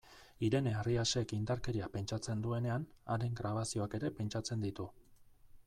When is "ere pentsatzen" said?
3.99-4.65